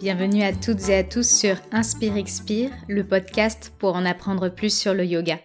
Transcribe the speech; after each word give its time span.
Bienvenue 0.00 0.42
à 0.44 0.54
toutes 0.54 0.88
et 0.88 0.96
à 0.96 1.04
tous 1.04 1.28
sur 1.28 1.56
Inspire 1.72 2.16
Expire, 2.16 2.70
le 2.88 3.06
podcast 3.06 3.70
pour 3.78 3.96
en 3.96 4.06
apprendre 4.06 4.48
plus 4.48 4.74
sur 4.74 4.94
le 4.94 5.04
yoga. 5.04 5.38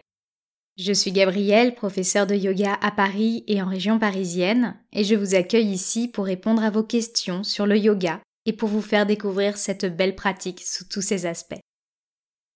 Je 0.78 0.94
suis 0.94 1.12
Gabrielle, 1.12 1.76
professeure 1.76 2.26
de 2.26 2.36
yoga 2.36 2.78
à 2.82 2.92
Paris 2.92 3.44
et 3.48 3.62
en 3.62 3.68
région 3.68 4.00
parisienne, 4.00 4.80
et 4.94 5.04
je 5.04 5.16
vous 5.16 5.36
accueille 5.36 5.68
ici 5.68 6.08
pour 6.08 6.24
répondre 6.24 6.64
à 6.64 6.70
vos 6.70 6.84
questions 6.84 7.44
sur 7.44 7.66
le 7.66 7.78
yoga 7.78 8.22
et 8.46 8.54
pour 8.54 8.70
vous 8.70 8.82
faire 8.82 9.06
découvrir 9.06 9.58
cette 9.58 9.94
belle 9.94 10.16
pratique 10.16 10.62
sous 10.64 10.86
tous 10.88 11.02
ses 11.02 11.26
aspects. 11.26 11.60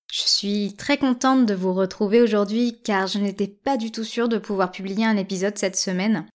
Je 0.10 0.22
suis 0.22 0.76
très 0.78 0.98
contente 0.98 1.46
de 1.46 1.54
vous 1.54 1.74
retrouver 1.74 2.22
aujourd'hui 2.22 2.80
car 2.82 3.08
je 3.08 3.20
n'étais 3.20 3.50
pas 3.50 3.76
du 3.76 3.92
tout 3.92 4.06
sûre 4.06 4.30
de 4.30 4.38
pouvoir 4.38 4.72
publier 4.72 5.06
un 5.06 5.18
épisode 5.18 5.58
cette 5.58 5.76
semaine 5.76 6.26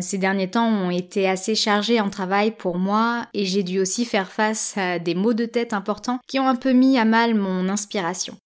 ces 0.00 0.18
derniers 0.18 0.50
temps 0.50 0.68
ont 0.68 0.90
été 0.90 1.28
assez 1.28 1.54
chargés 1.54 2.00
en 2.00 2.10
travail 2.10 2.52
pour 2.52 2.78
moi 2.78 3.26
et 3.34 3.44
j'ai 3.44 3.62
dû 3.62 3.80
aussi 3.80 4.04
faire 4.04 4.30
face 4.30 4.76
à 4.76 4.98
des 4.98 5.14
maux 5.14 5.34
de 5.34 5.44
tête 5.44 5.72
importants 5.72 6.20
qui 6.26 6.38
ont 6.38 6.48
un 6.48 6.56
peu 6.56 6.72
mis 6.72 6.98
à 6.98 7.04
mal 7.04 7.34
mon 7.34 7.68
inspiration. 7.68 8.36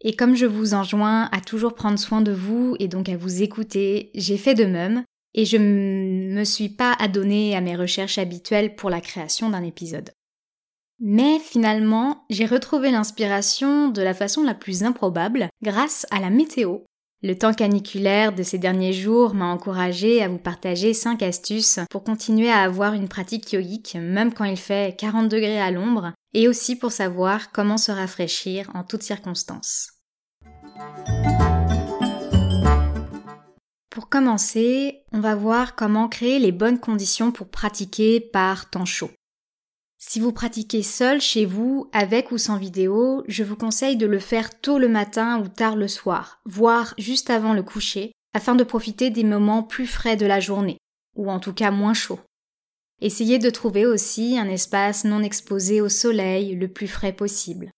Et 0.00 0.14
comme 0.14 0.36
je 0.36 0.46
vous 0.46 0.74
enjoins 0.74 1.28
à 1.32 1.40
toujours 1.40 1.74
prendre 1.74 1.98
soin 1.98 2.20
de 2.20 2.32
vous 2.32 2.76
et 2.78 2.88
donc 2.88 3.08
à 3.08 3.16
vous 3.16 3.42
écouter, 3.42 4.10
j'ai 4.14 4.36
fait 4.36 4.54
de 4.54 4.64
même 4.64 5.04
et 5.34 5.44
je 5.44 5.56
ne 5.56 6.34
me 6.34 6.44
suis 6.44 6.68
pas 6.68 6.94
adonnée 6.98 7.56
à 7.56 7.60
mes 7.60 7.76
recherches 7.76 8.18
habituelles 8.18 8.74
pour 8.74 8.90
la 8.90 9.00
création 9.00 9.50
d'un 9.50 9.62
épisode. 9.62 10.10
Mais 11.00 11.38
finalement, 11.38 12.24
j'ai 12.28 12.46
retrouvé 12.46 12.90
l'inspiration 12.90 13.88
de 13.88 14.02
la 14.02 14.14
façon 14.14 14.42
la 14.42 14.54
plus 14.54 14.82
improbable 14.82 15.48
grâce 15.62 16.06
à 16.10 16.20
la 16.20 16.30
météo 16.30 16.78
le 17.22 17.36
temps 17.36 17.52
caniculaire 17.52 18.32
de 18.32 18.44
ces 18.44 18.58
derniers 18.58 18.92
jours 18.92 19.34
m'a 19.34 19.46
encouragé 19.46 20.22
à 20.22 20.28
vous 20.28 20.38
partager 20.38 20.94
5 20.94 21.20
astuces 21.22 21.80
pour 21.90 22.04
continuer 22.04 22.48
à 22.48 22.62
avoir 22.62 22.94
une 22.94 23.08
pratique 23.08 23.52
yogique 23.52 23.96
même 24.00 24.32
quand 24.32 24.44
il 24.44 24.56
fait 24.56 24.96
40 24.96 25.28
degrés 25.28 25.60
à 25.60 25.72
l'ombre 25.72 26.12
et 26.32 26.46
aussi 26.46 26.76
pour 26.76 26.92
savoir 26.92 27.50
comment 27.50 27.76
se 27.76 27.90
rafraîchir 27.90 28.70
en 28.74 28.84
toutes 28.84 29.02
circonstances. 29.02 29.94
Pour 33.90 34.08
commencer, 34.08 35.02
on 35.10 35.18
va 35.18 35.34
voir 35.34 35.74
comment 35.74 36.08
créer 36.08 36.38
les 36.38 36.52
bonnes 36.52 36.78
conditions 36.78 37.32
pour 37.32 37.48
pratiquer 37.48 38.20
par 38.20 38.70
temps 38.70 38.84
chaud. 38.84 39.10
Si 40.00 40.20
vous 40.20 40.30
pratiquez 40.30 40.84
seul 40.84 41.20
chez 41.20 41.44
vous, 41.44 41.90
avec 41.92 42.30
ou 42.30 42.38
sans 42.38 42.56
vidéo, 42.56 43.24
je 43.26 43.42
vous 43.42 43.56
conseille 43.56 43.96
de 43.96 44.06
le 44.06 44.20
faire 44.20 44.60
tôt 44.60 44.78
le 44.78 44.88
matin 44.88 45.40
ou 45.40 45.48
tard 45.48 45.74
le 45.74 45.88
soir, 45.88 46.40
voire 46.44 46.94
juste 46.98 47.30
avant 47.30 47.52
le 47.52 47.64
coucher, 47.64 48.12
afin 48.32 48.54
de 48.54 48.62
profiter 48.62 49.10
des 49.10 49.24
moments 49.24 49.64
plus 49.64 49.88
frais 49.88 50.16
de 50.16 50.24
la 50.24 50.38
journée, 50.38 50.78
ou 51.16 51.28
en 51.28 51.40
tout 51.40 51.52
cas 51.52 51.72
moins 51.72 51.94
chauds. 51.94 52.20
Essayez 53.00 53.40
de 53.40 53.50
trouver 53.50 53.86
aussi 53.86 54.38
un 54.38 54.48
espace 54.48 55.04
non 55.04 55.20
exposé 55.20 55.80
au 55.80 55.88
soleil 55.88 56.54
le 56.54 56.68
plus 56.68 56.88
frais 56.88 57.12
possible. 57.12 57.72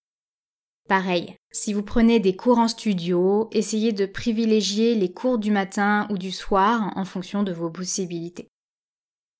Pareil, 0.90 1.36
si 1.50 1.72
vous 1.72 1.82
prenez 1.82 2.20
des 2.20 2.36
cours 2.36 2.58
en 2.58 2.68
studio, 2.68 3.48
essayez 3.50 3.92
de 3.92 4.04
privilégier 4.04 4.94
les 4.94 5.10
cours 5.10 5.38
du 5.38 5.50
matin 5.50 6.06
ou 6.10 6.18
du 6.18 6.32
soir 6.32 6.92
en 6.96 7.06
fonction 7.06 7.42
de 7.42 7.52
vos 7.52 7.70
possibilités. 7.70 8.49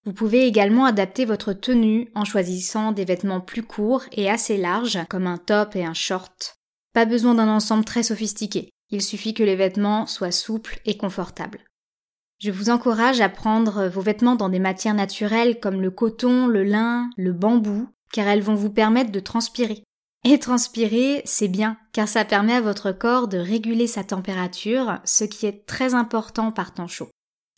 Vous 0.06 0.14
pouvez 0.14 0.46
également 0.46 0.86
adapter 0.86 1.26
votre 1.26 1.52
tenue 1.52 2.10
en 2.14 2.24
choisissant 2.24 2.92
des 2.92 3.04
vêtements 3.04 3.40
plus 3.40 3.62
courts 3.62 4.04
et 4.12 4.30
assez 4.30 4.56
larges, 4.56 4.98
comme 5.10 5.26
un 5.26 5.36
top 5.36 5.76
et 5.76 5.84
un 5.84 5.94
short. 5.94 6.56
Pas 6.94 7.04
besoin 7.04 7.34
d'un 7.34 7.48
ensemble 7.48 7.84
très 7.84 8.02
sophistiqué, 8.02 8.70
il 8.90 9.02
suffit 9.02 9.34
que 9.34 9.42
les 9.42 9.56
vêtements 9.56 10.06
soient 10.06 10.32
souples 10.32 10.80
et 10.86 10.96
confortables. 10.96 11.64
Je 12.38 12.50
vous 12.50 12.70
encourage 12.70 13.20
à 13.20 13.28
prendre 13.28 13.88
vos 13.88 14.00
vêtements 14.00 14.36
dans 14.36 14.48
des 14.48 14.58
matières 14.58 14.94
naturelles 14.94 15.60
comme 15.60 15.82
le 15.82 15.90
coton, 15.90 16.46
le 16.46 16.64
lin, 16.64 17.10
le 17.18 17.34
bambou, 17.34 17.86
car 18.12 18.26
elles 18.26 18.42
vont 18.42 18.54
vous 18.54 18.70
permettre 18.70 19.12
de 19.12 19.20
transpirer. 19.20 19.84
Et 20.24 20.38
transpirer, 20.38 21.20
c'est 21.26 21.48
bien, 21.48 21.76
car 21.92 22.08
ça 22.08 22.24
permet 22.24 22.54
à 22.54 22.60
votre 22.62 22.92
corps 22.92 23.28
de 23.28 23.38
réguler 23.38 23.86
sa 23.86 24.04
température, 24.04 24.98
ce 25.04 25.24
qui 25.24 25.44
est 25.44 25.66
très 25.66 25.94
important 25.94 26.52
par 26.52 26.72
temps 26.72 26.88
chaud. 26.88 27.10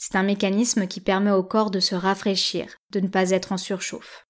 C'est 0.04 0.16
un 0.16 0.24
mécanisme 0.24 0.88
qui 0.88 0.98
permet 0.98 1.30
au 1.30 1.44
corps 1.44 1.70
de 1.70 1.78
se 1.78 1.94
rafraîchir, 1.94 2.66
de 2.90 2.98
ne 2.98 3.06
pas 3.06 3.30
être 3.30 3.52
en 3.52 3.56
surchauffe. 3.56 4.26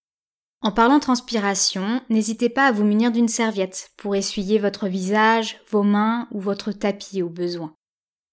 En 0.60 0.70
parlant 0.70 1.00
transpiration, 1.00 2.02
n'hésitez 2.10 2.50
pas 2.50 2.66
à 2.66 2.72
vous 2.72 2.84
munir 2.84 3.10
d'une 3.10 3.26
serviette 3.26 3.88
pour 3.96 4.14
essuyer 4.14 4.58
votre 4.58 4.86
visage, 4.86 5.60
vos 5.70 5.82
mains 5.82 6.28
ou 6.30 6.40
votre 6.40 6.72
tapis 6.72 7.22
au 7.22 7.30
besoin. 7.30 7.72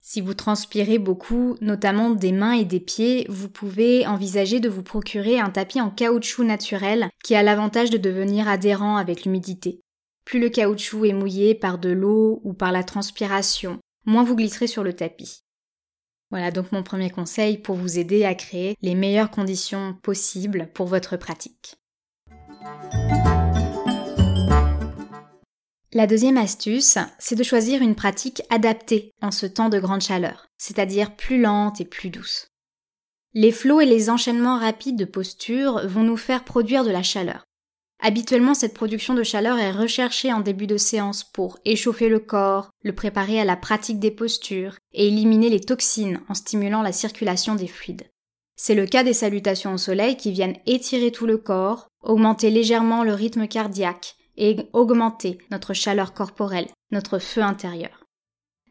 Si 0.01 0.19
vous 0.19 0.33
transpirez 0.33 0.99
beaucoup, 0.99 1.55
notamment 1.61 2.09
des 2.09 2.33
mains 2.33 2.51
et 2.51 2.65
des 2.65 2.81
pieds, 2.81 3.25
vous 3.29 3.47
pouvez 3.47 4.05
envisager 4.05 4.59
de 4.59 4.67
vous 4.67 4.83
procurer 4.83 5.39
un 5.39 5.49
tapis 5.49 5.79
en 5.79 5.91
caoutchouc 5.91 6.43
naturel 6.43 7.07
qui 7.23 7.35
a 7.35 7.43
l'avantage 7.43 7.89
de 7.89 7.97
devenir 7.97 8.49
adhérent 8.49 8.97
avec 8.97 9.23
l'humidité. 9.23 9.79
Plus 10.25 10.41
le 10.41 10.49
caoutchouc 10.49 11.05
est 11.05 11.13
mouillé 11.13 11.55
par 11.55 11.77
de 11.77 11.89
l'eau 11.89 12.41
ou 12.43 12.51
par 12.51 12.73
la 12.73 12.83
transpiration, 12.83 13.79
moins 14.05 14.25
vous 14.25 14.35
glisserez 14.35 14.67
sur 14.67 14.83
le 14.83 14.91
tapis. 14.91 15.45
Voilà 16.31 16.51
donc 16.51 16.71
mon 16.71 16.83
premier 16.83 17.09
conseil 17.09 17.57
pour 17.57 17.75
vous 17.75 17.97
aider 17.97 18.23
à 18.23 18.35
créer 18.35 18.75
les 18.81 18.93
meilleures 18.93 19.31
conditions 19.31 19.95
possibles 20.03 20.69
pour 20.73 20.85
votre 20.85 21.17
pratique. 21.17 21.75
La 25.91 26.05
deuxième 26.05 26.37
astuce, 26.37 26.99
c'est 27.17 27.35
de 27.35 27.43
choisir 27.43 27.81
une 27.81 27.95
pratique 27.95 28.43
adaptée 28.51 29.11
en 29.23 29.31
ce 29.31 29.47
temps 29.47 29.69
de 29.69 29.79
grande 29.79 30.01
chaleur, 30.01 30.45
c'est-à-dire 30.59 31.15
plus 31.15 31.41
lente 31.41 31.81
et 31.81 31.85
plus 31.85 32.11
douce. 32.11 32.51
Les 33.33 33.51
flots 33.51 33.81
et 33.81 33.87
les 33.87 34.11
enchaînements 34.11 34.59
rapides 34.59 34.97
de 34.97 35.05
posture 35.05 35.87
vont 35.87 36.03
nous 36.03 36.17
faire 36.17 36.43
produire 36.43 36.83
de 36.83 36.91
la 36.91 37.01
chaleur. 37.01 37.43
Habituellement, 38.01 38.53
cette 38.53 38.73
production 38.73 39.13
de 39.13 39.23
chaleur 39.23 39.57
est 39.57 39.71
recherchée 39.71 40.31
en 40.31 40.39
début 40.39 40.67
de 40.67 40.77
séance 40.77 41.23
pour 41.23 41.59
échauffer 41.65 42.07
le 42.07 42.19
corps, 42.19 42.69
le 42.81 42.93
préparer 42.93 43.41
à 43.41 43.45
la 43.45 43.57
pratique 43.57 43.99
des 43.99 44.11
postures 44.11 44.77
et 44.93 45.07
éliminer 45.07 45.49
les 45.49 45.59
toxines 45.59 46.21
en 46.29 46.33
stimulant 46.33 46.81
la 46.81 46.93
circulation 46.93 47.55
des 47.55 47.67
fluides. 47.67 48.07
C'est 48.55 48.75
le 48.75 48.85
cas 48.85 49.03
des 49.03 49.13
salutations 49.13 49.73
au 49.73 49.77
soleil 49.77 50.15
qui 50.15 50.31
viennent 50.31 50.57
étirer 50.65 51.11
tout 51.11 51.25
le 51.25 51.37
corps, 51.37 51.87
augmenter 52.01 52.49
légèrement 52.51 53.03
le 53.03 53.13
rythme 53.13 53.47
cardiaque 53.47 54.15
et 54.37 54.55
augmenter 54.71 55.37
notre 55.51 55.73
chaleur 55.73 56.13
corporelle, 56.13 56.67
notre 56.91 57.19
feu 57.19 57.41
intérieur. 57.41 58.05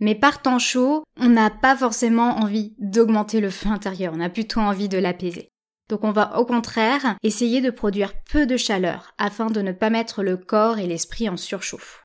Mais 0.00 0.14
par 0.14 0.40
temps 0.40 0.58
chaud, 0.58 1.04
on 1.18 1.28
n'a 1.28 1.50
pas 1.50 1.76
forcément 1.76 2.38
envie 2.38 2.74
d'augmenter 2.78 3.40
le 3.40 3.50
feu 3.50 3.68
intérieur, 3.68 4.14
on 4.16 4.20
a 4.20 4.30
plutôt 4.30 4.60
envie 4.60 4.88
de 4.88 4.98
l'apaiser. 4.98 5.50
Donc 5.88 6.04
on 6.04 6.12
va 6.12 6.38
au 6.38 6.44
contraire 6.44 7.16
essayer 7.22 7.60
de 7.60 7.70
produire 7.70 8.12
peu 8.30 8.46
de 8.46 8.56
chaleur 8.56 9.14
afin 9.18 9.46
de 9.46 9.62
ne 9.62 9.72
pas 9.72 9.90
mettre 9.90 10.22
le 10.22 10.36
corps 10.36 10.78
et 10.78 10.86
l'esprit 10.86 11.28
en 11.28 11.36
surchauffe. 11.36 12.04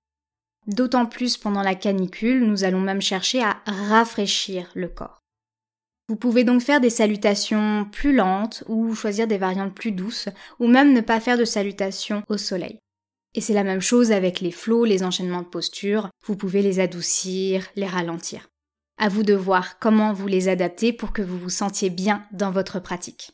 D'autant 0.67 1.05
plus 1.05 1.35
pendant 1.35 1.61
la 1.61 1.75
canicule, 1.75 2.45
nous 2.45 2.63
allons 2.63 2.79
même 2.79 3.01
chercher 3.01 3.43
à 3.43 3.57
rafraîchir 3.65 4.69
le 4.75 4.87
corps. 4.87 5.19
Vous 6.09 6.15
pouvez 6.15 6.43
donc 6.43 6.61
faire 6.61 6.81
des 6.81 6.89
salutations 6.89 7.85
plus 7.91 8.13
lentes 8.13 8.63
ou 8.67 8.93
choisir 8.93 9.27
des 9.27 9.37
variantes 9.37 9.73
plus 9.73 9.91
douces 9.91 10.29
ou 10.59 10.67
même 10.67 10.93
ne 10.93 11.01
pas 11.01 11.19
faire 11.19 11.37
de 11.37 11.45
salutations 11.45 12.23
au 12.29 12.37
soleil. 12.37 12.79
Et 13.35 13.41
c'est 13.41 13.53
la 13.53 13.63
même 13.63 13.81
chose 13.81 14.11
avec 14.11 14.39
les 14.39 14.51
flots, 14.51 14.85
les 14.85 15.03
enchaînements 15.03 15.41
de 15.41 15.47
posture, 15.47 16.09
vous 16.25 16.35
pouvez 16.35 16.61
les 16.61 16.79
adoucir, 16.79 17.67
les 17.75 17.87
ralentir. 17.87 18.47
À 18.99 19.09
vous 19.09 19.23
de 19.23 19.33
voir 19.33 19.79
comment 19.79 20.13
vous 20.13 20.27
les 20.27 20.49
adapter 20.49 20.93
pour 20.93 21.13
que 21.13 21.21
vous 21.21 21.39
vous 21.39 21.49
sentiez 21.49 21.89
bien 21.89 22.23
dans 22.31 22.51
votre 22.51 22.79
pratique. 22.79 23.31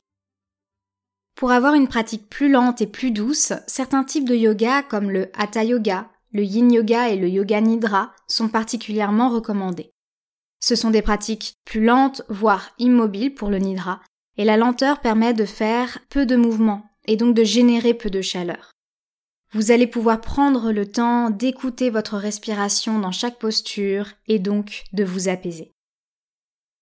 Pour 1.39 1.51
avoir 1.51 1.73
une 1.73 1.88
pratique 1.88 2.29
plus 2.29 2.51
lente 2.51 2.81
et 2.81 2.85
plus 2.85 3.11
douce, 3.11 3.53
certains 3.66 4.03
types 4.03 4.27
de 4.27 4.35
yoga 4.35 4.83
comme 4.83 5.09
le 5.09 5.31
Hatha 5.33 5.63
Yoga, 5.63 6.09
le 6.33 6.44
Yin 6.44 6.69
Yoga 6.69 7.07
et 7.07 7.16
le 7.16 7.29
Yoga 7.29 7.61
Nidra 7.61 8.11
sont 8.27 8.50
particulièrement 8.50 9.30
recommandés. 9.30 9.89
Ce 10.59 10.75
sont 10.75 10.89
des 10.89 11.01
pratiques 11.01 11.56
plus 11.63 11.81
lentes, 11.81 12.24
voire 12.27 12.71
immobiles 12.77 13.33
pour 13.33 13.50
le 13.50 13.57
Nidra, 13.57 14.01
et 14.36 14.44
la 14.44 14.57
lenteur 14.57 15.00
permet 15.00 15.33
de 15.33 15.45
faire 15.45 16.00
peu 16.09 16.25
de 16.25 16.36
mouvements 16.36 16.83
et 17.07 17.15
donc 17.15 17.36
de 17.36 17.45
générer 17.45 17.94
peu 17.94 18.09
de 18.09 18.19
chaleur. 18.19 18.74
Vous 19.53 19.71
allez 19.71 19.88
pouvoir 19.88 20.19
prendre 20.19 20.74
le 20.74 20.92
temps 20.92 21.30
d'écouter 21.30 21.89
votre 21.89 22.18
respiration 22.18 23.00
dans 23.00 23.13
chaque 23.13 23.39
posture 23.39 24.07
et 24.27 24.39
donc 24.39 24.83
de 24.92 25.06
vous 25.06 25.30
apaiser. 25.30 25.71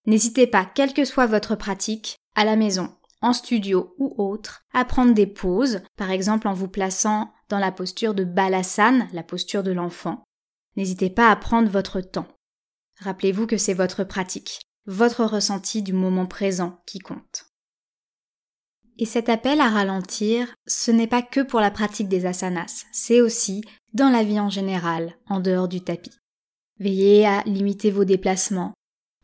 N'hésitez 0.08 0.48
pas, 0.48 0.66
quelle 0.66 0.96
que 0.96 1.06
soit 1.06 1.28
votre 1.28 1.54
pratique, 1.54 2.18
à 2.34 2.44
la 2.44 2.56
maison 2.56 2.97
en 3.22 3.34
studio 3.34 3.96
ou 3.98 4.14
autre, 4.18 4.64
à 4.74 4.86
prendre 4.86 5.14
des 5.14 5.28
pauses, 5.28 5.82
par 5.96 6.12
exemple 6.12 6.48
en 6.48 6.54
vous 6.54 6.68
plaçant 6.68 7.32
dans 7.50 7.60
la 7.60 7.72
posture 7.72 8.14
de 8.14 8.24
balasana, 8.24 9.08
la 9.14 9.24
posture 9.24 9.64
de 9.64 9.72
l'enfant. 9.72 10.24
N'hésitez 10.76 11.10
pas 11.10 11.32
à 11.32 11.36
prendre 11.36 11.70
votre 11.70 12.02
temps. 12.02 12.28
Rappelez-vous 13.00 13.48
que 13.48 13.58
c'est 13.58 13.74
votre 13.74 14.04
pratique, 14.04 14.62
votre 14.86 15.24
ressenti 15.26 15.82
du 15.82 15.94
moment 15.94 16.26
présent 16.26 16.82
qui 16.86 17.00
compte. 17.00 17.46
Et 19.00 19.06
cet 19.06 19.30
appel 19.30 19.62
à 19.62 19.70
ralentir, 19.70 20.54
ce 20.66 20.92
n'est 20.92 21.08
pas 21.08 21.22
que 21.22 21.42
pour 21.42 21.60
la 21.60 21.70
pratique 21.70 22.08
des 22.10 22.26
asanas, 22.26 22.86
c'est 22.92 23.22
aussi 23.22 23.64
dans 23.94 24.10
la 24.10 24.24
vie 24.24 24.40
en 24.40 24.50
général, 24.50 25.18
en 25.28 25.40
dehors 25.40 25.68
du 25.68 25.82
tapis. 25.82 26.18
Veillez 26.80 27.26
à 27.28 27.44
limiter 27.44 27.92
vos 27.92 28.06
déplacements, 28.06 28.74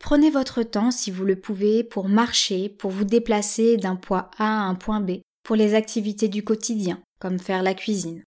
Prenez 0.04 0.28
votre 0.28 0.62
temps 0.62 0.90
si 0.90 1.10
vous 1.10 1.24
le 1.24 1.34
pouvez 1.34 1.82
pour 1.82 2.10
marcher, 2.10 2.68
pour 2.68 2.90
vous 2.90 3.04
déplacer 3.04 3.78
d'un 3.78 3.96
point 3.96 4.28
A 4.36 4.44
à 4.44 4.68
un 4.68 4.74
point 4.74 5.00
B, 5.00 5.12
pour 5.42 5.56
les 5.56 5.72
activités 5.72 6.28
du 6.28 6.44
quotidien, 6.44 7.00
comme 7.20 7.38
faire 7.38 7.62
la 7.62 7.72
cuisine. 7.72 8.22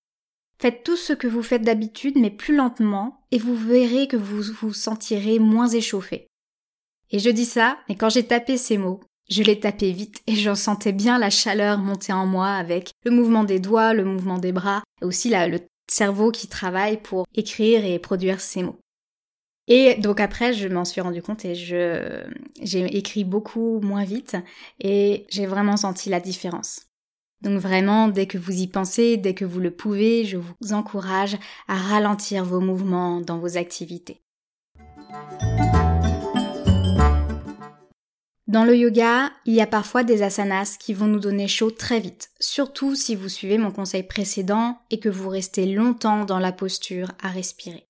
Faites 0.60 0.84
tout 0.84 0.96
ce 0.96 1.14
que 1.14 1.28
vous 1.28 1.44
faites 1.44 1.62
d'habitude, 1.62 2.16
mais 2.18 2.32
plus 2.32 2.56
lentement, 2.56 3.22
et 3.30 3.38
vous 3.38 3.56
verrez 3.56 4.08
que 4.08 4.18
vous 4.18 4.42
vous 4.60 4.74
sentirez 4.74 5.38
moins 5.38 5.68
échauffé. 5.68 6.26
Et 7.12 7.20
je 7.20 7.30
dis 7.30 7.46
ça, 7.46 7.78
mais 7.88 7.96
quand 7.96 8.10
j'ai 8.10 8.26
tapé 8.26 8.58
ces 8.58 8.80
mots, 8.80 9.02
je 9.30 9.44
les 9.44 9.60
tapé 9.60 9.92
vite 9.92 10.24
et 10.26 10.34
j'en 10.34 10.56
sentais 10.56 10.94
bien 10.94 11.20
la 11.20 11.30
chaleur 11.30 11.78
monter 11.78 12.12
en 12.12 12.26
moi 12.26 12.54
avec 12.54 12.90
le 13.06 13.12
mouvement 13.12 13.44
des 13.44 13.60
doigts, 13.60 13.94
le 13.94 14.04
mouvement 14.04 14.40
des 14.40 14.52
bras, 14.52 14.82
et 15.04 15.06
aussi 15.06 15.30
le 15.30 15.60
cerveau 15.88 16.32
qui 16.32 16.48
travaille 16.48 16.98
pour 16.98 17.28
écrire 17.36 17.86
et 17.86 18.00
produire 18.00 18.42
ces 18.42 18.64
mots. 18.64 18.80
Et 19.68 19.96
donc 19.96 20.20
après, 20.22 20.54
je 20.54 20.68
m'en 20.68 20.86
suis 20.86 21.02
rendu 21.02 21.22
compte 21.22 21.44
et 21.44 21.56
je, 21.56 22.24
j'ai 22.62 22.86
écrit 22.98 23.26
beaucoup 23.26 23.80
moins 23.82 24.06
vite 24.06 24.38
et 24.80 25.26
j'ai 25.30 25.46
vraiment 25.46 25.76
senti 25.76 26.10
la 26.10 26.22
différence. 26.22 26.84
Donc 27.42 27.60
vraiment, 27.60 28.08
dès 28.08 28.26
que 28.26 28.38
vous 28.38 28.62
y 28.62 28.68
pensez, 28.68 29.18
dès 29.18 29.34
que 29.34 29.46
vous 29.46 29.60
le 29.60 29.72
pouvez, 29.72 30.26
je 30.26 30.38
vous 30.38 30.74
encourage 30.74 31.38
à 31.68 31.76
ralentir 31.76 32.44
vos 32.44 32.62
mouvements 32.62 33.22
dans 33.22 33.38
vos 33.38 33.58
activités. 33.58 34.22
Dans 38.48 38.64
le 38.64 38.78
yoga, 38.78 39.30
il 39.46 39.54
y 39.54 39.62
a 39.62 39.68
parfois 39.68 40.04
des 40.04 40.24
asanas 40.24 40.78
qui 40.80 40.94
vont 40.94 41.08
nous 41.08 41.20
donner 41.20 41.50
chaud 41.50 41.70
très 41.70 42.00
vite, 42.00 42.30
surtout 42.40 42.96
si 42.96 43.14
vous 43.14 43.28
suivez 43.28 43.58
mon 43.58 43.72
conseil 43.72 44.04
précédent 44.04 44.80
et 44.90 45.00
que 45.00 45.10
vous 45.10 45.28
restez 45.28 45.66
longtemps 45.66 46.24
dans 46.24 46.40
la 46.40 46.54
posture 46.54 47.12
à 47.22 47.28
respirer. 47.28 47.87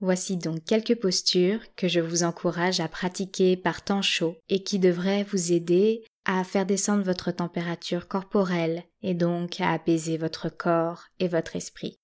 Voici 0.00 0.36
donc 0.36 0.64
quelques 0.64 0.94
postures 0.94 1.60
que 1.74 1.88
je 1.88 1.98
vous 1.98 2.22
encourage 2.22 2.78
à 2.78 2.86
pratiquer 2.86 3.56
par 3.56 3.82
temps 3.82 4.02
chaud 4.02 4.36
et 4.48 4.62
qui 4.62 4.78
devraient 4.78 5.24
vous 5.24 5.52
aider 5.52 6.04
à 6.24 6.44
faire 6.44 6.66
descendre 6.66 7.02
votre 7.02 7.32
température 7.32 8.06
corporelle 8.06 8.84
et 9.02 9.14
donc 9.14 9.60
à 9.60 9.72
apaiser 9.72 10.16
votre 10.16 10.50
corps 10.50 11.04
et 11.18 11.26
votre 11.26 11.56
esprit. 11.56 11.96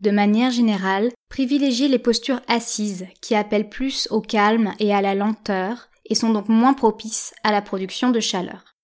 De 0.00 0.10
manière 0.10 0.52
générale, 0.52 1.10
privilégiez 1.28 1.88
les 1.88 1.98
postures 1.98 2.40
assises 2.46 3.06
qui 3.20 3.34
appellent 3.34 3.68
plus 3.68 4.06
au 4.10 4.20
calme 4.20 4.72
et 4.78 4.94
à 4.94 5.02
la 5.02 5.14
lenteur 5.14 5.88
et 6.06 6.14
sont 6.14 6.30
donc 6.30 6.48
moins 6.48 6.72
propices 6.72 7.34
à 7.42 7.50
la 7.52 7.60
production 7.60 8.10
de 8.10 8.20
chaleur. 8.20 8.77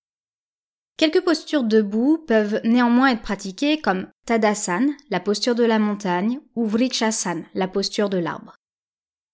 Quelques 0.97 1.25
postures 1.25 1.65
debout 1.65 2.25
peuvent 2.27 2.61
néanmoins 2.63 3.09
être 3.09 3.23
pratiquées 3.23 3.81
comme 3.81 4.07
Tadasana, 4.27 4.93
la 5.11 5.19
posture 5.19 5.57
de 5.57 5.65
la 5.65 5.81
montagne, 5.81 6.39
ou 6.55 6.67
Vrikshasana, 6.67 7.43
la 7.55 7.67
posture 7.67 8.09
de 8.09 8.19
l'arbre. 8.19 8.55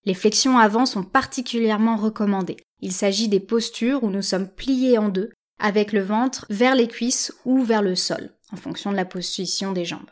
Les 0.07 0.15
flexions 0.15 0.57
avant 0.57 0.87
sont 0.87 1.03
particulièrement 1.03 1.97
recommandées. 1.97 2.57
Il 2.81 2.93
s'agit 2.93 3.29
des 3.29 3.41
postures 3.41 4.03
où 4.05 4.09
nous 4.09 4.23
sommes 4.23 4.49
pliés 4.49 4.97
en 4.97 5.11
deux, 5.11 5.31
avec 5.59 5.93
le 5.93 6.01
ventre 6.01 6.47
vers 6.49 6.75
les 6.75 6.89
cuisses 6.89 7.35
ou 7.45 7.63
vers 7.63 7.83
le 7.83 7.95
sol, 7.95 8.31
en 8.51 8.57
fonction 8.57 8.91
de 8.91 8.97
la 8.97 9.05
position 9.05 9.73
des 9.73 9.85
jambes. 9.85 10.11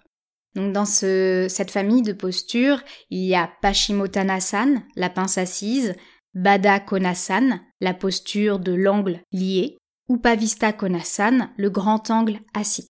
Donc 0.55 0.75
dans 0.75 0.85
cette 0.85 1.71
famille 1.71 2.03
de 2.03 2.13
postures, 2.13 2.83
il 3.09 3.25
y 3.25 3.35
a 3.35 3.51
Paschimottanasana, 3.63 4.83
la 4.97 5.09
pince 5.09 5.39
assise, 5.39 5.95
Baddha 6.35 6.81
Konasana, 6.81 7.61
la 7.81 7.95
posture 7.95 8.59
de 8.59 8.73
l'angle 8.73 9.23
lié, 9.33 9.78
Upavista 10.09 10.73
Konasana, 10.73 11.51
le 11.57 11.71
grand 11.71 12.11
angle 12.11 12.41
assis. 12.55 12.89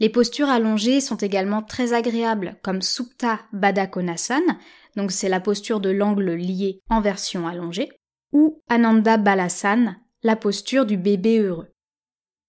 Les 0.00 0.08
postures 0.08 0.48
allongées 0.48 1.00
sont 1.00 1.16
également 1.16 1.62
très 1.62 1.92
agréables, 1.92 2.56
comme 2.62 2.82
Supta 2.82 3.40
Baddha 3.52 3.86
Konasana, 3.86 4.58
donc 4.96 5.12
c'est 5.12 5.28
la 5.28 5.40
posture 5.40 5.80
de 5.80 5.90
l'angle 5.90 6.32
lié 6.32 6.80
en 6.88 7.00
version 7.00 7.46
allongée, 7.46 7.90
ou 8.32 8.62
Ananda 8.68 9.16
Balasana, 9.16 9.96
la 10.22 10.36
posture 10.36 10.86
du 10.86 10.96
bébé 10.96 11.38
heureux. 11.38 11.68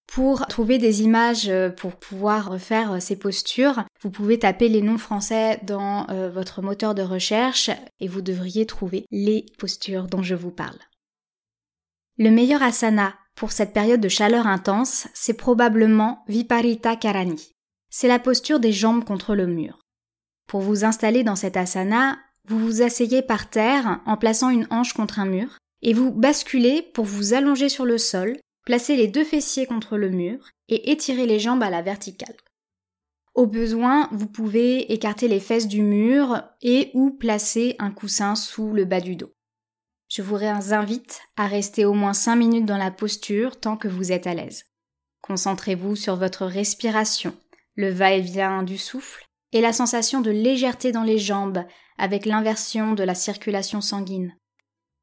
Pour 0.08 0.48
trouver 0.48 0.80
des 0.80 1.04
images 1.04 1.50
euh, 1.50 1.70
pour 1.70 1.96
pouvoir 1.96 2.52
refaire 2.52 2.94
euh, 2.94 3.00
ces 3.00 3.16
postures, 3.16 3.84
vous 4.02 4.10
pouvez 4.10 4.40
taper 4.40 4.68
les 4.68 4.82
noms 4.82 4.98
français 4.98 5.60
dans 5.62 6.10
euh, 6.10 6.32
votre 6.32 6.64
moteur 6.64 6.96
de 6.96 7.04
recherche 7.04 7.70
et 8.00 8.08
vous 8.08 8.22
devriez 8.22 8.66
trouver 8.66 9.06
les 9.12 9.46
postures 9.60 10.08
dont 10.08 10.24
je 10.24 10.34
vous 10.34 10.50
parle. 10.50 10.80
Le 12.18 12.32
meilleur 12.32 12.64
asana 12.64 13.14
pour 13.40 13.54
cette 13.54 13.72
période 13.72 14.02
de 14.02 14.10
chaleur 14.10 14.48
intense, 14.48 15.08
c'est 15.14 15.34
probablement 15.34 16.26
Viparita 16.28 16.98
Karani. 16.98 17.54
C'est 17.90 18.10
la 18.10 18.20
posture 18.20 18.60
des 18.60 18.74
jambes 18.74 19.06
contre 19.06 19.34
le 19.34 19.48
mur. 19.48 19.80
Pour 20.46 20.60
vous 20.60 20.84
installer 20.84 21.24
dans 21.24 21.38
cet 21.38 21.56
asana, 21.56 22.20
vous 22.50 22.60
vous 22.60 22.82
asseyez 22.82 23.22
par 23.22 23.50
terre 23.50 24.02
en 24.06 24.18
plaçant 24.18 24.50
une 24.50 24.68
hanche 24.72 24.92
contre 24.92 25.20
un 25.20 25.26
mur 25.26 25.58
et 25.82 25.94
vous 25.94 26.12
basculez 26.12 26.82
pour 26.82 27.06
vous 27.06 27.34
allonger 27.34 27.70
sur 27.70 27.86
le 27.86 27.98
sol 27.98 28.38
Placez 28.66 28.98
les 28.98 29.08
deux 29.08 29.24
fessiers 29.24 29.66
contre 29.66 29.98
le 29.98 30.10
mur 30.10 30.50
et 30.68 30.92
étirez 30.92 31.26
les 31.26 31.40
jambes 31.40 31.64
à 31.64 31.70
la 31.70 31.82
verticale. 31.82 32.36
Au 33.36 33.48
besoin, 33.48 34.10
vous 34.12 34.28
pouvez 34.28 34.92
écarter 34.92 35.30
les 35.30 35.40
fesses 35.40 35.70
du 35.70 35.82
mur 35.82 36.44
et 36.62 36.92
ou 36.94 37.12
placer 37.12 37.78
un 37.80 37.92
coussin 37.92 38.36
sous 38.36 38.74
le 38.74 38.84
bas 38.84 39.00
du 39.00 39.16
dos. 39.16 39.32
Je 40.10 40.24
vous 40.24 40.38
invite 40.38 41.22
à 41.38 41.46
rester 41.46 41.86
au 41.86 41.94
moins 41.94 42.14
5 42.14 42.36
minutes 42.36 42.66
dans 42.66 42.78
la 42.78 42.90
posture 42.90 43.60
tant 43.60 43.78
que 43.78 43.88
vous 43.88 44.12
êtes 44.12 44.26
à 44.26 44.34
l'aise. 44.34 44.66
Concentrez-vous 45.22 45.96
sur 45.96 46.16
votre 46.16 46.48
respiration, 46.48 47.38
le 47.76 47.92
va-et-vient 47.92 48.64
du 48.64 48.80
souffle 48.80 49.28
et 49.54 49.62
la 49.62 49.72
sensation 49.72 50.22
de 50.22 50.32
légèreté 50.32 50.92
dans 50.92 51.04
les 51.04 51.20
jambes 51.20 51.64
avec 52.00 52.26
l'inversion 52.26 52.94
de 52.94 53.04
la 53.04 53.14
circulation 53.14 53.82
sanguine. 53.82 54.36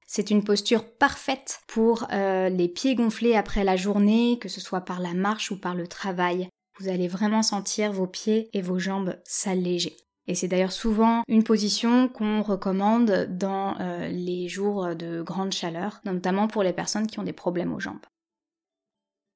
C'est 0.09 0.31
une 0.31 0.43
posture 0.43 0.85
parfaite 0.85 1.61
pour 1.69 2.09
euh, 2.13 2.49
les 2.49 2.69
pieds 2.69 2.97
gonflés 2.97 3.37
après 3.37 3.63
la 3.63 3.77
journée, 3.77 4.39
que 4.41 4.49
ce 4.49 4.61
soit 4.61 4.81
par 4.81 4.99
la 4.99 5.15
marche 5.15 5.53
ou 5.53 5.61
par 5.61 5.77
le 5.77 5.87
travail. 5.87 6.49
Vous 6.81 6.89
allez 6.89 7.07
vraiment 7.07 7.43
sentir 7.43 7.93
vos 7.93 8.09
pieds 8.09 8.51
et 8.53 8.61
vos 8.61 8.81
jambes 8.81 9.17
s'alléger. 9.25 9.97
Et 10.29 10.35
c'est 10.35 10.49
d'ailleurs 10.49 10.73
souvent 10.73 11.23
une 11.29 11.45
position 11.45 12.09
qu'on 12.09 12.43
recommande 12.43 13.29
dans 13.31 13.79
euh, 13.81 14.09
les 14.09 14.49
jours 14.49 14.97
de 14.97 15.23
grande 15.23 15.53
chaleur, 15.53 16.01
notamment 16.05 16.49
pour 16.49 16.63
les 16.63 16.73
personnes 16.73 17.07
qui 17.07 17.21
ont 17.21 17.25
des 17.25 17.33
problèmes 17.33 17.73
aux 17.73 17.81
jambes. 17.81 18.05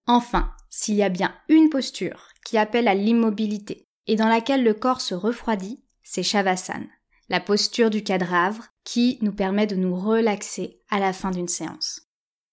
Enfin, 0.07 0.53
s'il 0.69 0.97
y 0.97 1.03
a 1.03 1.09
bien 1.09 1.33
une 1.49 1.71
posture 1.71 2.29
qui 2.45 2.59
appelle 2.59 2.89
à 2.89 2.95
l'immobilité 2.95 3.87
et 4.07 4.17
dans 4.17 4.29
laquelle 4.29 4.65
le 4.65 4.75
corps 4.75 5.01
se 5.01 5.15
refroidit, 5.15 5.85
c'est 6.03 6.25
Shavasana 6.25 6.87
la 7.31 7.41
posture 7.41 7.91
du 7.91 8.03
cadavre 8.03 8.67
qui 8.85 9.19
nous 9.23 9.33
permet 9.33 9.69
de 9.69 9.77
nous 9.77 9.95
relaxer 9.95 10.81
à 10.91 10.99
la 10.99 11.13
fin 11.13 11.31
d'une 11.31 11.49
séance. 11.49 12.09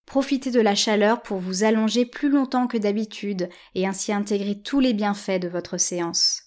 Profitez 0.05 0.51
de 0.51 0.61
la 0.61 0.75
chaleur 0.75 1.21
pour 1.23 1.39
vous 1.39 1.63
allonger 1.63 2.05
plus 2.05 2.29
longtemps 2.29 2.67
que 2.67 2.77
d'habitude 2.77 3.49
et 3.75 3.87
ainsi 3.87 4.13
intégrer 4.13 4.61
tous 4.61 4.79
les 4.79 4.93
bienfaits 4.93 5.41
de 5.41 5.49
votre 5.49 5.77
séance. 5.77 6.46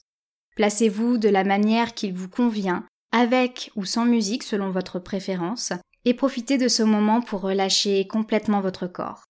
Placez-vous 0.57 1.19
de 1.19 1.28
la 1.28 1.45
manière 1.45 1.95
qu'il 1.95 2.12
vous 2.12 2.28
convient, 2.28 2.85
avec 3.12 3.71
ou 3.76 3.85
sans 3.85 4.04
musique 4.04 4.42
selon 4.42 4.71
votre 4.71 4.99
préférence, 4.99 5.73
et 6.04 6.14
profitez 6.14 6.59
de 6.59 6.69
ce 6.69 6.83
moment 6.83 7.21
pour 7.21 7.40
relâcher 7.40 8.07
complètement 8.07 8.61
votre 8.61 8.87
corps. 8.87 9.25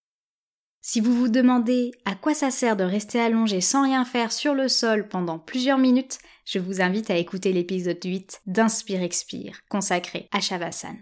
Si 0.83 0.99
vous 0.99 1.15
vous 1.15 1.27
demandez 1.27 1.91
à 2.05 2.15
quoi 2.15 2.33
ça 2.33 2.49
sert 2.49 2.75
de 2.75 2.83
rester 2.83 3.19
allongé 3.19 3.61
sans 3.61 3.83
rien 3.83 4.03
faire 4.03 4.31
sur 4.31 4.55
le 4.55 4.67
sol 4.67 5.07
pendant 5.07 5.37
plusieurs 5.37 5.77
minutes, 5.77 6.17
je 6.45 6.57
vous 6.57 6.81
invite 6.81 7.11
à 7.11 7.17
écouter 7.17 7.53
l'épisode 7.53 8.03
8 8.03 8.41
d'Inspire 8.47 9.03
Expire, 9.03 9.59
consacré 9.69 10.27
à 10.31 10.39
Shavasana. 10.39 10.97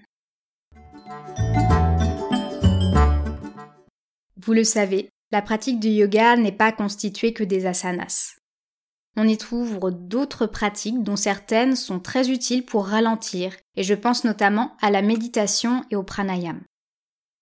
Vous 4.35 4.53
le 4.53 4.65
savez, 4.65 5.09
la 5.31 5.41
pratique 5.41 5.79
du 5.79 5.89
yoga 5.89 6.35
n'est 6.35 6.51
pas 6.51 6.71
constituée 6.71 7.33
que 7.33 7.43
des 7.43 7.65
asanas. 7.65 8.38
On 9.17 9.27
y 9.27 9.37
trouve 9.37 9.79
d'autres 9.91 10.45
pratiques 10.45 11.03
dont 11.03 11.15
certaines 11.15 11.75
sont 11.75 11.99
très 11.99 12.29
utiles 12.29 12.65
pour 12.65 12.87
ralentir, 12.87 13.53
et 13.75 13.83
je 13.83 13.93
pense 13.93 14.23
notamment 14.23 14.77
à 14.81 14.91
la 14.91 15.01
méditation 15.01 15.83
et 15.91 15.95
au 15.95 16.03
pranayama. 16.03 16.59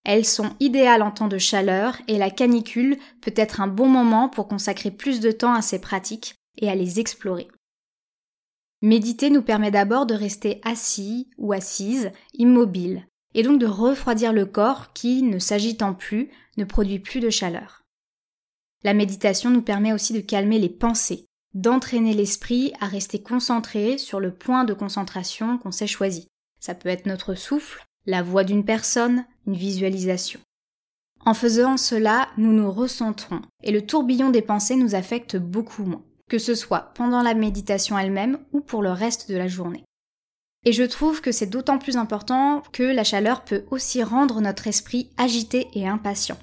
Elles 0.04 0.24
sont 0.24 0.56
idéales 0.58 1.02
en 1.02 1.10
temps 1.10 1.28
de 1.28 1.38
chaleur 1.38 1.98
et 2.06 2.16
la 2.16 2.30
canicule 2.30 2.96
peut 3.20 3.34
être 3.36 3.60
un 3.60 3.66
bon 3.66 3.88
moment 3.88 4.28
pour 4.28 4.48
consacrer 4.48 4.90
plus 4.90 5.20
de 5.20 5.30
temps 5.30 5.52
à 5.52 5.60
ces 5.60 5.80
pratiques 5.80 6.34
et 6.56 6.70
à 6.70 6.74
les 6.74 6.98
explorer. 6.98 7.48
Méditer 8.80 9.28
nous 9.28 9.42
permet 9.42 9.70
d'abord 9.70 10.06
de 10.06 10.14
rester 10.14 10.60
assis 10.64 11.28
ou 11.36 11.52
assise, 11.52 12.10
immobile, 12.32 13.06
et 13.34 13.42
donc 13.42 13.60
de 13.60 13.66
refroidir 13.66 14.32
le 14.32 14.46
corps 14.46 14.92
qui, 14.92 15.22
ne 15.22 15.38
s'agitant 15.38 15.94
plus, 15.94 16.30
ne 16.56 16.64
produit 16.64 17.00
plus 17.00 17.20
de 17.20 17.28
chaleur. 17.28 17.82
La 18.84 18.94
méditation 18.94 19.50
nous 19.50 19.62
permet 19.62 19.92
aussi 19.92 20.12
de 20.12 20.20
calmer 20.20 20.58
les 20.58 20.68
pensées, 20.68 21.27
d'entraîner 21.54 22.14
l'esprit 22.14 22.72
à 22.80 22.86
rester 22.86 23.22
concentré 23.22 23.98
sur 23.98 24.20
le 24.20 24.32
point 24.32 24.64
de 24.64 24.74
concentration 24.74 25.58
qu'on 25.58 25.72
s'est 25.72 25.86
choisi. 25.86 26.28
Ça 26.60 26.74
peut 26.74 26.88
être 26.88 27.06
notre 27.06 27.34
souffle, 27.34 27.86
la 28.06 28.22
voix 28.22 28.44
d'une 28.44 28.64
personne, 28.64 29.24
une 29.46 29.56
visualisation. 29.56 30.40
En 31.24 31.34
faisant 31.34 31.76
cela, 31.76 32.28
nous 32.36 32.52
nous 32.52 32.70
recentrons 32.70 33.42
et 33.62 33.72
le 33.72 33.84
tourbillon 33.84 34.30
des 34.30 34.42
pensées 34.42 34.76
nous 34.76 34.94
affecte 34.94 35.36
beaucoup 35.36 35.84
moins, 35.84 36.04
que 36.28 36.38
ce 36.38 36.54
soit 36.54 36.92
pendant 36.94 37.22
la 37.22 37.34
méditation 37.34 37.98
elle-même 37.98 38.38
ou 38.52 38.60
pour 38.60 38.82
le 38.82 38.92
reste 38.92 39.30
de 39.30 39.36
la 39.36 39.48
journée. 39.48 39.84
Et 40.64 40.72
je 40.72 40.82
trouve 40.82 41.20
que 41.20 41.32
c'est 41.32 41.46
d'autant 41.46 41.78
plus 41.78 41.96
important 41.96 42.62
que 42.72 42.82
la 42.82 43.04
chaleur 43.04 43.44
peut 43.44 43.64
aussi 43.70 44.02
rendre 44.02 44.40
notre 44.40 44.66
esprit 44.66 45.10
agité 45.16 45.68
et 45.72 45.86
impatient. 45.86 46.38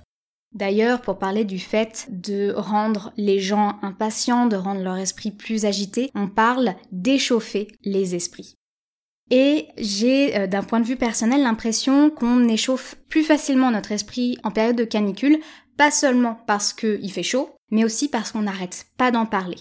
D'ailleurs, 0.55 1.01
pour 1.01 1.19
parler 1.19 1.43
du 1.43 1.59
fait 1.59 2.07
de 2.09 2.53
rendre 2.55 3.11
les 3.17 3.39
gens 3.39 3.77
impatients, 3.81 4.47
de 4.47 4.55
rendre 4.55 4.81
leur 4.81 4.95
esprit 4.95 5.31
plus 5.31 5.65
agité, 5.65 6.09
on 6.15 6.29
parle 6.29 6.75
d'échauffer 6.93 7.67
les 7.83 8.15
esprits. 8.15 8.55
Et 9.31 9.67
j'ai, 9.77 10.37
euh, 10.37 10.47
d'un 10.47 10.63
point 10.63 10.79
de 10.79 10.85
vue 10.85 10.95
personnel, 10.95 11.41
l'impression 11.41 12.09
qu'on 12.09 12.47
échauffe 12.47 12.95
plus 13.09 13.23
facilement 13.23 13.69
notre 13.69 13.91
esprit 13.91 14.37
en 14.43 14.51
période 14.51 14.77
de 14.77 14.85
canicule, 14.85 15.39
pas 15.77 15.91
seulement 15.91 16.37
parce 16.47 16.71
qu'il 16.71 17.11
fait 17.11 17.23
chaud, 17.23 17.49
mais 17.69 17.83
aussi 17.83 18.07
parce 18.07 18.31
qu'on 18.31 18.43
n'arrête 18.43 18.85
pas 18.97 19.11
d'en 19.11 19.25
parler. 19.25 19.57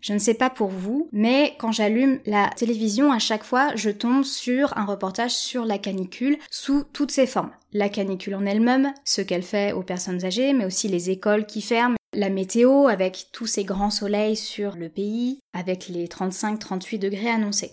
Je 0.00 0.12
ne 0.12 0.18
sais 0.18 0.34
pas 0.34 0.50
pour 0.50 0.68
vous, 0.68 1.08
mais 1.12 1.56
quand 1.58 1.72
j'allume 1.72 2.20
la 2.24 2.50
télévision, 2.50 3.10
à 3.12 3.18
chaque 3.18 3.42
fois, 3.42 3.74
je 3.74 3.90
tombe 3.90 4.24
sur 4.24 4.76
un 4.78 4.84
reportage 4.84 5.34
sur 5.34 5.64
la 5.64 5.78
canicule 5.78 6.38
sous 6.50 6.84
toutes 6.92 7.10
ses 7.10 7.26
formes. 7.26 7.50
La 7.72 7.88
canicule 7.88 8.36
en 8.36 8.46
elle-même, 8.46 8.92
ce 9.04 9.22
qu'elle 9.22 9.42
fait 9.42 9.72
aux 9.72 9.82
personnes 9.82 10.24
âgées, 10.24 10.52
mais 10.52 10.64
aussi 10.64 10.88
les 10.88 11.10
écoles 11.10 11.46
qui 11.46 11.62
ferment, 11.62 11.96
la 12.14 12.30
météo 12.30 12.86
avec 12.86 13.26
tous 13.32 13.46
ces 13.46 13.64
grands 13.64 13.90
soleils 13.90 14.36
sur 14.36 14.76
le 14.76 14.88
pays, 14.88 15.40
avec 15.52 15.88
les 15.88 16.06
35-38 16.06 16.98
degrés 16.98 17.30
annoncés. 17.30 17.72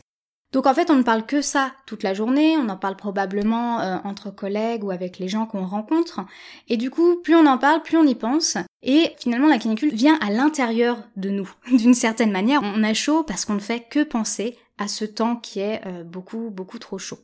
Donc 0.56 0.68
en 0.68 0.74
fait, 0.74 0.90
on 0.90 0.96
ne 0.96 1.04
parle 1.04 1.26
que 1.26 1.42
ça 1.42 1.74
toute 1.86 2.02
la 2.02 2.14
journée, 2.14 2.56
on 2.56 2.70
en 2.70 2.78
parle 2.78 2.96
probablement 2.96 3.82
euh, 3.82 3.98
entre 4.06 4.32
collègues 4.32 4.86
ou 4.86 4.92
avec 4.92 5.20
les 5.20 5.28
gens 5.28 5.46
qu'on 5.46 5.66
rencontre. 5.66 6.22
Et 6.70 6.78
du 6.78 6.90
coup, 6.90 7.18
plus 7.22 7.36
on 7.36 7.46
en 7.46 7.58
parle, 7.58 7.82
plus 7.82 7.98
on 7.98 8.08
y 8.08 8.16
pense. 8.16 8.56
Et 8.82 9.12
finalement, 9.20 9.50
la 9.50 9.58
canicule 9.58 9.94
vient 9.94 10.18
à 10.22 10.30
l'intérieur 10.30 11.04
de 11.18 11.30
nous. 11.30 11.52
D'une 11.74 11.94
certaine 11.94 12.32
manière, 12.32 12.62
on 12.64 12.84
a 12.84 12.94
chaud 12.94 13.24
parce 13.24 13.44
qu'on 13.44 13.56
ne 13.56 13.60
fait 13.60 13.82
que 13.82 14.02
penser 14.02 14.58
à 14.78 14.88
ce 14.88 15.04
temps 15.04 15.36
qui 15.36 15.60
est 15.60 15.86
euh, 15.88 16.06
beaucoup, 16.06 16.50
beaucoup 16.52 16.80
trop 16.80 17.00
chaud. 17.00 17.20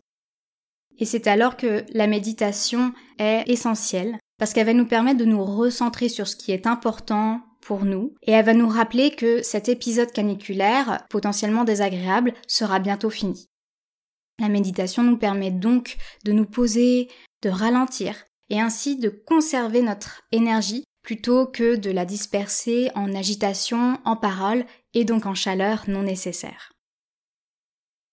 Et 0.98 1.06
c'est 1.06 1.26
alors 1.26 1.56
que 1.56 1.86
la 1.94 2.08
méditation 2.08 2.92
est 3.18 3.46
essentielle, 3.48 4.20
parce 4.40 4.52
qu'elle 4.52 4.66
va 4.66 4.74
nous 4.74 4.86
permettre 4.86 5.20
de 5.20 5.26
nous 5.26 5.42
recentrer 5.46 6.10
sur 6.10 6.28
ce 6.28 6.36
qui 6.36 6.52
est 6.52 6.68
important, 6.68 7.40
pour 7.62 7.86
nous 7.86 8.16
et 8.24 8.32
elle 8.32 8.46
va 8.46 8.54
nous 8.54 8.68
rappeler 8.68 9.12
que 9.12 9.42
cet 9.44 9.70
épisode 9.70 10.12
caniculaire, 10.12 11.06
potentiellement 11.10 11.64
désagréable, 11.64 12.34
sera 12.48 12.80
bientôt 12.80 13.10
fini. 13.10 13.48
La 14.40 14.50
méditation 14.50 15.04
nous 15.04 15.18
permet 15.18 15.52
donc 15.52 15.98
de 16.26 16.32
nous 16.32 16.46
poser, 16.46 17.10
de 17.44 17.50
ralentir 17.50 18.26
et 18.50 18.60
ainsi 18.60 18.98
de 18.98 19.10
conserver 19.10 19.82
notre 19.82 20.22
énergie 20.32 20.84
plutôt 21.04 21.48
que 21.48 21.76
de 21.76 21.92
la 21.92 22.06
disperser 22.06 22.92
en 22.96 23.14
agitation, 23.16 24.00
en 24.06 24.16
paroles 24.16 24.66
et 24.94 25.06
donc 25.06 25.26
en 25.26 25.34
chaleur 25.34 25.84
non 25.88 26.04
nécessaire. 26.04 26.72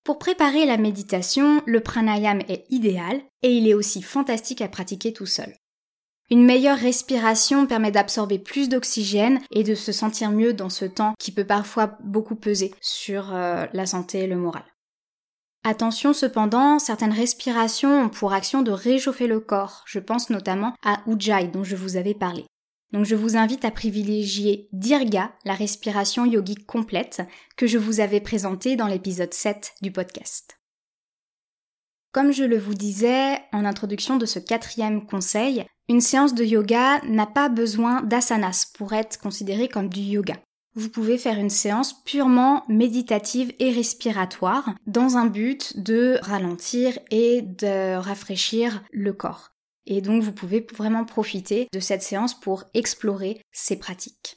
Pour 0.04 0.18
préparer 0.18 0.64
la 0.64 0.78
méditation, 0.78 1.62
le 1.66 1.80
pranayam 1.80 2.40
est 2.48 2.64
idéal 2.70 3.20
et 3.42 3.52
il 3.52 3.68
est 3.68 3.74
aussi 3.74 4.00
fantastique 4.00 4.62
à 4.62 4.68
pratiquer 4.68 5.12
tout 5.12 5.26
seul. 5.26 5.54
Une 6.30 6.44
meilleure 6.44 6.78
respiration 6.78 7.66
permet 7.66 7.90
d'absorber 7.90 8.38
plus 8.38 8.68
d'oxygène 8.68 9.40
et 9.50 9.64
de 9.64 9.74
se 9.74 9.92
sentir 9.92 10.30
mieux 10.30 10.52
dans 10.52 10.68
ce 10.68 10.84
temps 10.84 11.14
qui 11.18 11.32
peut 11.32 11.46
parfois 11.46 11.96
beaucoup 12.04 12.36
peser 12.36 12.74
sur 12.82 13.34
euh, 13.34 13.64
la 13.72 13.86
santé 13.86 14.20
et 14.20 14.26
le 14.26 14.36
moral. 14.36 14.64
Attention 15.64 16.12
cependant, 16.12 16.78
certaines 16.78 17.12
respirations 17.12 18.04
ont 18.04 18.08
pour 18.10 18.32
action 18.32 18.62
de 18.62 18.70
réchauffer 18.70 19.26
le 19.26 19.40
corps. 19.40 19.84
Je 19.86 19.98
pense 19.98 20.28
notamment 20.28 20.74
à 20.84 21.00
Ujjayi 21.06 21.48
dont 21.48 21.64
je 21.64 21.76
vous 21.76 21.96
avais 21.96 22.14
parlé. 22.14 22.44
Donc 22.92 23.04
je 23.04 23.14
vous 23.14 23.36
invite 23.36 23.64
à 23.64 23.70
privilégier 23.70 24.68
Dirga, 24.72 25.32
la 25.44 25.54
respiration 25.54 26.24
yogique 26.24 26.66
complète, 26.66 27.22
que 27.56 27.66
je 27.66 27.78
vous 27.78 28.00
avais 28.00 28.20
présentée 28.20 28.76
dans 28.76 28.86
l'épisode 28.86 29.34
7 29.34 29.72
du 29.82 29.92
podcast. 29.92 30.58
Comme 32.12 32.32
je 32.32 32.44
le 32.44 32.58
vous 32.58 32.74
disais 32.74 33.38
en 33.52 33.66
introduction 33.66 34.16
de 34.16 34.24
ce 34.24 34.38
quatrième 34.38 35.06
conseil, 35.06 35.66
une 35.88 36.00
séance 36.02 36.34
de 36.34 36.44
yoga 36.44 37.00
n'a 37.06 37.26
pas 37.26 37.48
besoin 37.48 38.02
d'asanas 38.02 38.70
pour 38.76 38.92
être 38.92 39.18
considérée 39.18 39.68
comme 39.68 39.88
du 39.88 40.00
yoga. 40.00 40.34
Vous 40.74 40.90
pouvez 40.90 41.16
faire 41.16 41.38
une 41.38 41.50
séance 41.50 42.04
purement 42.04 42.64
méditative 42.68 43.52
et 43.58 43.72
respiratoire 43.72 44.74
dans 44.86 45.16
un 45.16 45.26
but 45.26 45.78
de 45.80 46.18
ralentir 46.22 46.98
et 47.10 47.42
de 47.42 47.96
rafraîchir 47.96 48.84
le 48.92 49.12
corps. 49.12 49.50
Et 49.86 50.02
donc 50.02 50.22
vous 50.22 50.32
pouvez 50.32 50.66
vraiment 50.74 51.06
profiter 51.06 51.66
de 51.72 51.80
cette 51.80 52.02
séance 52.02 52.38
pour 52.38 52.64
explorer 52.74 53.40
ces 53.50 53.78
pratiques. 53.78 54.36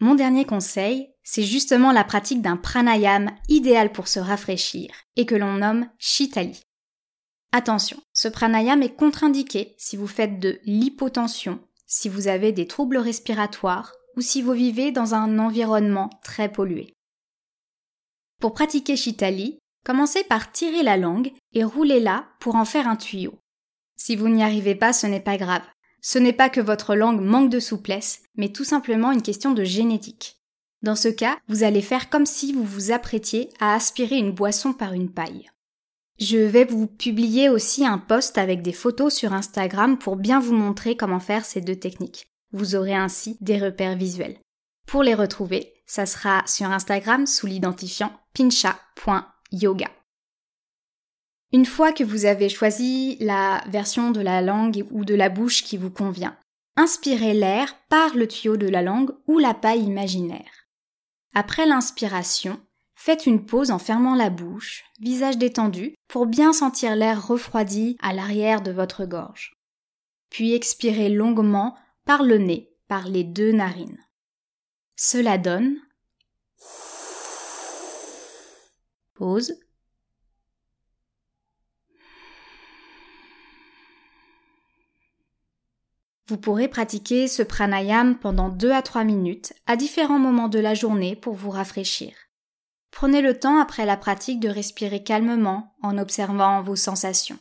Mon 0.00 0.16
dernier 0.16 0.44
conseil, 0.44 1.10
c'est 1.22 1.44
justement 1.44 1.92
la 1.92 2.02
pratique 2.02 2.42
d'un 2.42 2.56
pranayam 2.56 3.30
idéal 3.48 3.92
pour 3.92 4.08
se 4.08 4.18
rafraîchir 4.18 4.90
et 5.16 5.26
que 5.26 5.36
l'on 5.36 5.58
nomme 5.58 5.86
Shitali. 5.98 6.60
Attention, 7.52 8.00
ce 8.12 8.28
pranayam 8.28 8.82
est 8.82 8.94
contre-indiqué 8.94 9.74
si 9.76 9.96
vous 9.96 10.06
faites 10.06 10.38
de 10.38 10.60
l'hypotension, 10.64 11.60
si 11.86 12.08
vous 12.08 12.28
avez 12.28 12.52
des 12.52 12.68
troubles 12.68 12.98
respiratoires 12.98 13.92
ou 14.16 14.20
si 14.20 14.40
vous 14.40 14.52
vivez 14.52 14.92
dans 14.92 15.14
un 15.14 15.38
environnement 15.38 16.10
très 16.22 16.50
pollué. 16.50 16.94
Pour 18.40 18.54
pratiquer 18.54 18.96
Shitali, 18.96 19.58
commencez 19.84 20.22
par 20.24 20.52
tirer 20.52 20.82
la 20.82 20.96
langue 20.96 21.32
et 21.52 21.64
roulez-la 21.64 22.26
pour 22.38 22.54
en 22.54 22.64
faire 22.64 22.86
un 22.86 22.96
tuyau. 22.96 23.34
Si 23.96 24.14
vous 24.14 24.28
n'y 24.28 24.42
arrivez 24.42 24.76
pas, 24.76 24.92
ce 24.92 25.06
n'est 25.06 25.20
pas 25.20 25.36
grave. 25.36 25.62
Ce 26.02 26.18
n'est 26.18 26.32
pas 26.32 26.48
que 26.48 26.60
votre 26.60 26.94
langue 26.94 27.20
manque 27.20 27.50
de 27.50 27.60
souplesse, 27.60 28.22
mais 28.36 28.50
tout 28.50 28.64
simplement 28.64 29.12
une 29.12 29.22
question 29.22 29.52
de 29.52 29.64
génétique. 29.64 30.40
Dans 30.82 30.96
ce 30.96 31.08
cas, 31.08 31.36
vous 31.48 31.64
allez 31.64 31.82
faire 31.82 32.08
comme 32.08 32.24
si 32.24 32.52
vous 32.52 32.64
vous 32.64 32.92
apprêtiez 32.92 33.50
à 33.58 33.74
aspirer 33.74 34.16
une 34.16 34.32
boisson 34.32 34.72
par 34.72 34.94
une 34.94 35.12
paille. 35.12 35.50
Je 36.20 36.36
vais 36.36 36.66
vous 36.66 36.86
publier 36.86 37.48
aussi 37.48 37.86
un 37.86 37.96
post 37.96 38.36
avec 38.36 38.60
des 38.60 38.74
photos 38.74 39.14
sur 39.14 39.32
Instagram 39.32 39.96
pour 39.96 40.16
bien 40.16 40.38
vous 40.38 40.54
montrer 40.54 40.94
comment 40.94 41.18
faire 41.18 41.46
ces 41.46 41.62
deux 41.62 41.76
techniques. 41.76 42.26
Vous 42.52 42.74
aurez 42.74 42.94
ainsi 42.94 43.38
des 43.40 43.58
repères 43.58 43.96
visuels. 43.96 44.36
Pour 44.86 45.02
les 45.02 45.14
retrouver, 45.14 45.72
ça 45.86 46.04
sera 46.04 46.42
sur 46.46 46.66
Instagram 46.66 47.26
sous 47.26 47.46
l'identifiant 47.46 48.12
pincha.yoga. 48.34 49.88
Une 51.52 51.64
fois 51.64 51.92
que 51.92 52.04
vous 52.04 52.26
avez 52.26 52.50
choisi 52.50 53.16
la 53.20 53.64
version 53.68 54.10
de 54.10 54.20
la 54.20 54.42
langue 54.42 54.84
ou 54.90 55.06
de 55.06 55.14
la 55.14 55.30
bouche 55.30 55.64
qui 55.64 55.78
vous 55.78 55.90
convient, 55.90 56.36
inspirez 56.76 57.32
l'air 57.32 57.74
par 57.88 58.14
le 58.14 58.28
tuyau 58.28 58.58
de 58.58 58.68
la 58.68 58.82
langue 58.82 59.12
ou 59.26 59.38
la 59.38 59.54
paille 59.54 59.84
imaginaire. 59.84 60.68
Après 61.34 61.64
l'inspiration, 61.64 62.60
faites 63.00 63.24
une 63.24 63.46
pause 63.46 63.70
en 63.70 63.78
fermant 63.78 64.14
la 64.14 64.28
bouche, 64.28 64.84
visage 65.00 65.38
détendu, 65.38 65.94
pour 66.06 66.26
bien 66.26 66.52
sentir 66.52 66.94
l'air 66.96 67.26
refroidi 67.26 67.96
à 68.02 68.12
l'arrière 68.12 68.60
de 68.60 68.72
votre 68.72 69.06
gorge. 69.06 69.54
Puis 70.28 70.52
expirez 70.52 71.08
longuement 71.08 71.74
par 72.04 72.22
le 72.22 72.36
nez, 72.36 72.70
par 72.88 73.08
les 73.08 73.24
deux 73.24 73.52
narines. 73.52 74.04
Cela 74.96 75.38
donne 75.38 75.78
pause 79.14 79.54
Vous 86.26 86.36
pourrez 86.36 86.68
pratiquer 86.68 87.28
ce 87.28 87.42
pranayam 87.42 88.18
pendant 88.18 88.50
2 88.50 88.70
à 88.70 88.82
3 88.82 89.04
minutes 89.04 89.54
à 89.66 89.76
différents 89.76 90.18
moments 90.18 90.48
de 90.48 90.58
la 90.58 90.74
journée 90.74 91.16
pour 91.16 91.34
vous 91.34 91.50
rafraîchir. 91.50 92.29
Prenez 92.90 93.22
le 93.22 93.38
temps 93.38 93.58
après 93.58 93.86
la 93.86 93.96
pratique 93.96 94.40
de 94.40 94.48
respirer 94.48 95.02
calmement 95.02 95.74
en 95.82 95.98
observant 95.98 96.62
vos 96.62 96.76
sensations. 96.76 97.38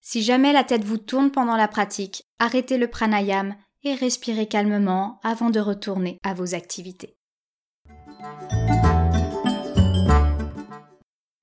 Si 0.00 0.22
jamais 0.22 0.52
la 0.52 0.64
tête 0.64 0.84
vous 0.84 0.98
tourne 0.98 1.30
pendant 1.30 1.56
la 1.56 1.68
pratique, 1.68 2.24
arrêtez 2.38 2.78
le 2.78 2.88
pranayam 2.88 3.56
et 3.82 3.94
respirez 3.94 4.46
calmement 4.46 5.18
avant 5.22 5.50
de 5.50 5.60
retourner 5.60 6.18
à 6.22 6.32
vos 6.32 6.54
activités. 6.54 7.16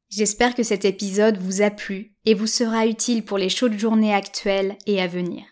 J'espère 0.10 0.54
que 0.54 0.64
cet 0.64 0.86
épisode 0.86 1.38
vous 1.38 1.62
a 1.62 1.72
plu 1.72 2.14
et 2.26 2.36
vous 2.36 2.48
sera 2.48 2.86
utile 2.86 3.26
pour 3.26 3.38
les 3.38 3.50
chaudes 3.50 3.78
journées 3.78 4.14
actuelles 4.14 4.78
et 4.86 5.02
à 5.02 5.08
venir. 5.08 5.44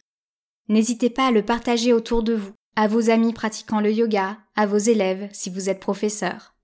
N'hésitez 0.69 1.09
pas 1.09 1.27
à 1.27 1.31
le 1.31 1.43
partager 1.43 1.93
autour 1.93 2.23
de 2.23 2.33
vous, 2.33 2.53
à 2.75 2.87
vos 2.87 3.09
amis 3.09 3.33
pratiquant 3.33 3.81
le 3.81 3.91
yoga, 3.91 4.37
à 4.55 4.65
vos 4.65 4.77
élèves 4.77 5.27
si 5.33 5.49
vous 5.49 5.69
êtes 5.69 5.79
professeur. 5.79 6.55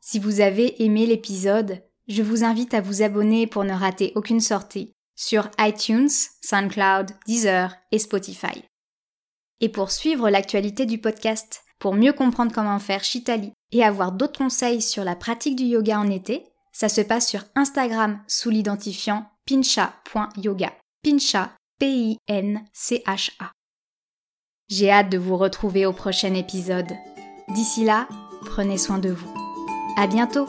Si 0.00 0.18
vous 0.18 0.40
avez 0.40 0.82
aimé 0.82 1.06
l'épisode, 1.06 1.82
je 2.06 2.22
vous 2.22 2.44
invite 2.44 2.74
à 2.74 2.80
vous 2.80 3.02
abonner 3.02 3.46
pour 3.46 3.64
ne 3.64 3.72
rater 3.72 4.12
aucune 4.14 4.40
sortie 4.40 4.92
sur 5.14 5.50
iTunes, 5.58 6.10
SoundCloud, 6.42 7.10
Deezer 7.26 7.74
et 7.90 7.98
Spotify. 7.98 8.64
Et 9.60 9.68
pour 9.68 9.90
suivre 9.90 10.30
l'actualité 10.30 10.86
du 10.86 10.98
podcast, 10.98 11.62
pour 11.78 11.94
mieux 11.94 12.12
comprendre 12.12 12.52
comment 12.52 12.78
faire 12.78 13.04
Shitali 13.04 13.52
et 13.72 13.84
avoir 13.84 14.12
d'autres 14.12 14.38
conseils 14.38 14.80
sur 14.80 15.04
la 15.04 15.16
pratique 15.16 15.56
du 15.56 15.64
yoga 15.64 15.98
en 15.98 16.10
été, 16.10 16.44
ça 16.72 16.88
se 16.88 17.00
passe 17.00 17.28
sur 17.28 17.44
Instagram 17.56 18.20
sous 18.28 18.50
l'identifiant 18.50 19.26
pincha.yoga. 19.46 20.72
Pincha 21.02 21.52
P-I-N-C-H-A. 21.78 23.52
J'ai 24.68 24.90
hâte 24.90 25.10
de 25.10 25.18
vous 25.18 25.36
retrouver 25.36 25.86
au 25.86 25.92
prochain 25.92 26.34
épisode. 26.34 26.92
D'ici 27.54 27.84
là, 27.84 28.08
prenez 28.44 28.78
soin 28.78 28.98
de 28.98 29.10
vous. 29.10 29.47
À 30.00 30.06
bientôt! 30.06 30.46